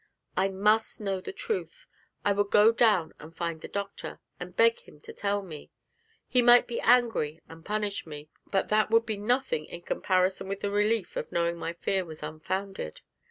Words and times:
I 0.35 0.49
must 0.49 0.99
know 0.99 1.21
the 1.21 1.31
truth. 1.31 1.85
I 2.25 2.31
would 2.33 2.49
go 2.49 2.71
down 2.71 3.13
and 3.19 3.37
find 3.37 3.61
the 3.61 3.67
Doctor, 3.67 4.19
and 4.39 4.55
beg 4.55 4.79
him 4.79 4.99
to 5.01 5.13
tell 5.13 5.43
me; 5.43 5.69
he 6.27 6.41
might 6.41 6.65
be 6.65 6.81
angry 6.81 7.39
and 7.47 7.63
punish 7.63 8.07
me 8.07 8.29
but 8.47 8.69
that 8.69 8.89
would 8.89 9.05
be 9.05 9.17
nothing 9.17 9.65
in 9.65 9.83
comparison 9.83 10.47
with 10.47 10.61
the 10.61 10.71
relief 10.71 11.17
of 11.17 11.31
knowing 11.31 11.57
my 11.59 11.73
fear 11.73 12.03
was 12.03 12.23
unfounded. 12.23 13.01